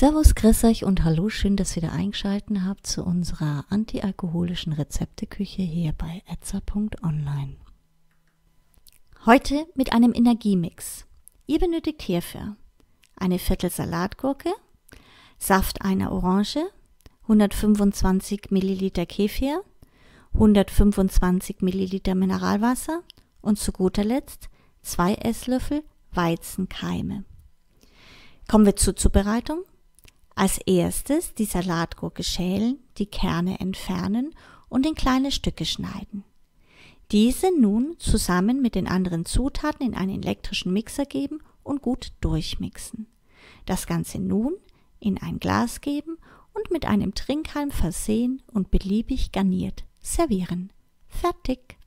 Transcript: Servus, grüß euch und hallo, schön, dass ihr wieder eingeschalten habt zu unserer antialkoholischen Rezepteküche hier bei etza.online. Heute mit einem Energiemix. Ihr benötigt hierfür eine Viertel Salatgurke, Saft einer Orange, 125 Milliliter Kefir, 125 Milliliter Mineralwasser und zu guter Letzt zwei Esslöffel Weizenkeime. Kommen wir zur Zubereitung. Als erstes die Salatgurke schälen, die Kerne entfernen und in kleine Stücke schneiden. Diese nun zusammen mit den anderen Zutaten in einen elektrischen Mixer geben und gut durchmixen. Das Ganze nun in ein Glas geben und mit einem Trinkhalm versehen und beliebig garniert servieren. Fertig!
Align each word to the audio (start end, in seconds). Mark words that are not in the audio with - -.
Servus, 0.00 0.34
grüß 0.34 0.64
euch 0.64 0.86
und 0.86 1.04
hallo, 1.04 1.28
schön, 1.28 1.56
dass 1.56 1.76
ihr 1.76 1.82
wieder 1.82 1.92
eingeschalten 1.92 2.64
habt 2.64 2.86
zu 2.86 3.04
unserer 3.04 3.66
antialkoholischen 3.68 4.72
Rezepteküche 4.72 5.60
hier 5.60 5.92
bei 5.92 6.22
etza.online. 6.24 7.56
Heute 9.26 9.66
mit 9.74 9.92
einem 9.92 10.14
Energiemix. 10.14 11.04
Ihr 11.46 11.58
benötigt 11.58 12.00
hierfür 12.00 12.56
eine 13.18 13.38
Viertel 13.38 13.68
Salatgurke, 13.68 14.48
Saft 15.36 15.82
einer 15.82 16.12
Orange, 16.12 16.60
125 17.24 18.46
Milliliter 18.48 19.04
Kefir, 19.04 19.62
125 20.32 21.60
Milliliter 21.60 22.14
Mineralwasser 22.14 23.02
und 23.42 23.58
zu 23.58 23.70
guter 23.70 24.04
Letzt 24.04 24.48
zwei 24.80 25.12
Esslöffel 25.16 25.84
Weizenkeime. 26.12 27.24
Kommen 28.48 28.64
wir 28.64 28.76
zur 28.76 28.96
Zubereitung. 28.96 29.64
Als 30.34 30.58
erstes 30.58 31.34
die 31.34 31.44
Salatgurke 31.44 32.22
schälen, 32.22 32.78
die 32.98 33.06
Kerne 33.06 33.60
entfernen 33.60 34.34
und 34.68 34.86
in 34.86 34.94
kleine 34.94 35.32
Stücke 35.32 35.64
schneiden. 35.64 36.24
Diese 37.10 37.50
nun 37.58 37.96
zusammen 37.98 38.62
mit 38.62 38.74
den 38.76 38.86
anderen 38.86 39.24
Zutaten 39.24 39.84
in 39.84 39.94
einen 39.94 40.22
elektrischen 40.22 40.72
Mixer 40.72 41.04
geben 41.04 41.42
und 41.64 41.82
gut 41.82 42.12
durchmixen. 42.20 43.06
Das 43.66 43.86
Ganze 43.86 44.20
nun 44.20 44.54
in 45.00 45.18
ein 45.18 45.40
Glas 45.40 45.80
geben 45.80 46.18
und 46.54 46.70
mit 46.70 46.86
einem 46.86 47.14
Trinkhalm 47.14 47.70
versehen 47.70 48.42
und 48.52 48.70
beliebig 48.70 49.32
garniert 49.32 49.84
servieren. 50.00 50.72
Fertig! 51.08 51.79